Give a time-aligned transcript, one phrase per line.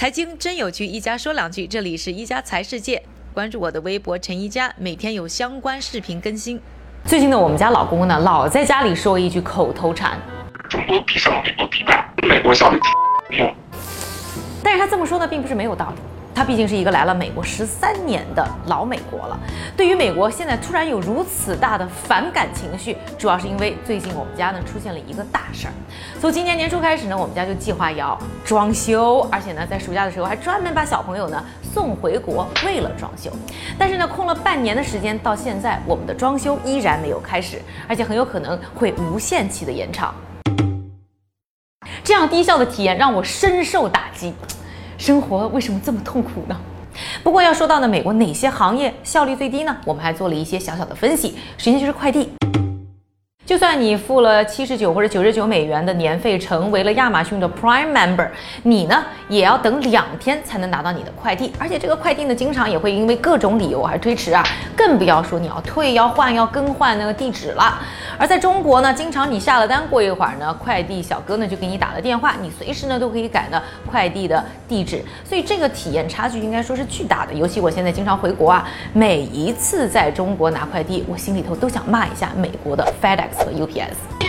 [0.00, 1.66] 财经真有趣，一家说两句。
[1.66, 3.02] 这里是一家财世界，
[3.34, 6.58] 关注我的微博陈一家，每天有相关视频更新。
[7.04, 10.18] 最近呢，我们家老公呢，老在家里说一句口头禅：
[10.70, 12.80] 中国比上美国比大，美国效率
[13.28, 13.44] 低。
[14.64, 16.00] 但是他这么说呢，并不是没有道理。
[16.40, 19.38] 他毕竟是一个来了美国十三年的老美国了，
[19.76, 25.72] 对于美国现在突然有如此大的反感情绪，主要是因为最近我们家呢出现了一个大事儿。
[26.18, 31.44] 从今年年初开始呢，我们家就计划要装修，而且呢在暑假的时候还专门把小朋友呢
[31.74, 33.30] 送回国，为了装修。
[33.78, 40.14] 但是呢空了半年的时间，到现在我们的装修依然没有开始，而且很有可能会无限期的延长。
[42.02, 44.32] 这样低效的体验让我深受打击。
[45.00, 46.54] 生活为什么这么痛苦呢？
[47.22, 49.74] 不过要说到呢，美国哪些行业效率最低呢？
[49.86, 51.30] 我们还做了一些小小的分析。
[51.56, 52.28] 首先就是快递。
[53.46, 58.28] 就算你付了七十九或者九十九美元的年费，成为了亚马逊的 Prime Member，
[58.62, 64.44] 你呢也要等两天才能拿到你的快递，而且这个快递呢，经常也会因为各种理由而推迟啊，
[64.80, 67.78] 更不要说你要退、要换、要更换那个地址了。
[68.18, 77.34] 而在中国呢，经常你下了单，过一会儿呢，快递小哥呢就给你打了电话，你随时呢都可以改呢快递的地址，所以这个体验差距应该说是巨大的。
[77.34, 83.40] 尤其我现在经常回国啊，每一次在中国拿快递，我心里头都想骂一下美国的 FedEx。
[83.40, 84.19] 和 UPS。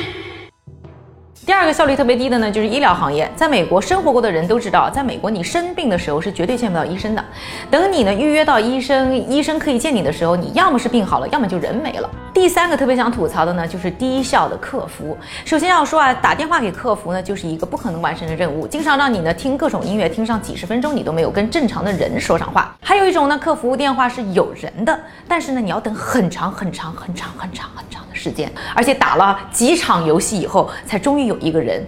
[1.51, 3.29] 第二个效率特别低的呢，就是医疗行业。
[3.35, 7.21] 在美国生活过的人都知道，在美国你生病的时候是绝对见不到医生的。
[7.69, 12.09] 等你呢预约到医生，医生可以见你的时候，你要么是病好了，要么就人没了。
[12.33, 15.17] 第三个特别想吐槽的呢，就是低效的客服。
[15.43, 22.73] 首先要说啊，打电话给客服呢，就是一个不可能完成的任务，经常让你呢听各种音乐，听上几十分钟，你都没有跟正常的人说上话。
[22.81, 31.31] 还有一种呢，客服电话是有人的，但是呢，你要等很长很长很长很长很长时间，而且打了几场游戏以后，才终于。
[31.31, 31.85] 有一个人。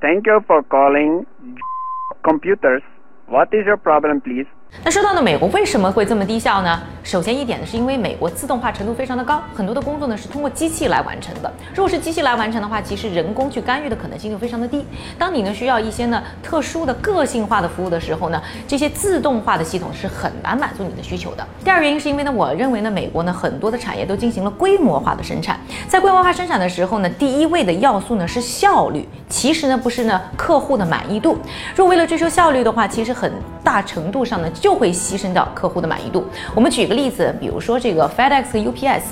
[0.00, 1.26] Thank you for calling
[2.22, 2.80] computers.
[3.26, 4.46] What is your problem, please?
[4.82, 6.78] 那说到呢，美国为什么会这么低效呢？
[7.02, 11.50] 首先一点呢，是因为美国自动化程度非常的高，很多的工作呢是通过机器来完成的。
[11.74, 14.84] 如果是机器来完成的话，其实人工去干预的可能性就非常的低。
[15.16, 21.46] 当你呢需要一些呢特殊的个性化的服务的时候呢，这些自动化的系统是很难满足你的需求的。
[21.64, 25.58] 第二原因是因为呢，我认为呢，美国呢很多的产业都进行了规模化的生产，
[25.88, 31.38] 在规模化生产的时候呢，第一位的要素呢是效率，其实呢不是呢客户的满意度。
[31.76, 33.32] 若为了追求效率的话，其实很
[33.74, 36.24] 大程度上呢就会牺牲掉客户的满意度。
[36.54, 39.02] 我们举个例子，比如说这个 FedEx 和 UPS，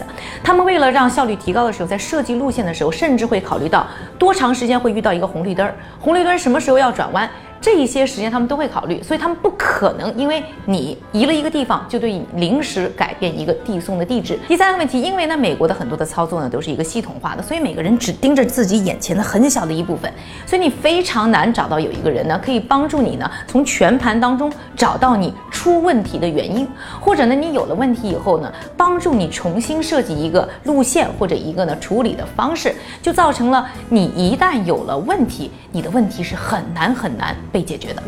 [0.40, 3.84] 他们为了让效率提高的时候，在设计路线的时候，甚至会考虑到
[4.16, 7.28] 多长时间会遇到一个红绿灯儿，红绿灯什么时候要转弯。
[7.62, 14.36] 这一些时间他们都会考虑，所以他们不可能因为你移了一个地方就对你临时改变一个递送的地址。
[14.48, 20.12] 第三个问题，因为呢美国的很多的操作呢都是一个系统化的，所以每个人只盯着自己眼前的很小的一部分，
[20.44, 26.66] 所以你非常难找到有一个人呢可以帮助你呢从全盘当中找到你出问题的原因，
[27.00, 37.36] 或者呢你有了问题以后呢帮助你重新设计一个路线或者一个呢处理的方式，就造成了你一旦有了问题，你的问题是很难很难。
[37.52, 38.02] 被解决的。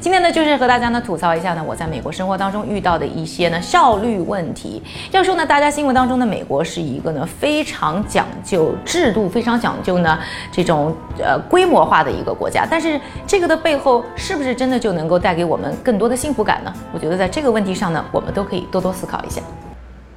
[0.00, 4.82] 今天呢，就是和大家呢吐槽一下呢，我在美国生活当中遇到的一些呢效率问题。
[5.12, 10.18] 要说呢，大家心目当中的美国是一个呢非常讲究制度、非常讲究呢
[10.50, 16.72] 这种呃规模化的一个国家，但是这个的背后是不是真的就能够带给我们更多的幸福感呢？
[16.92, 19.42] 我觉得在这个问题上呢，我们都可以多多思考一下。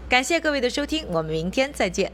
[0.07, 2.11] 感谢各位的收听，我们明天再见。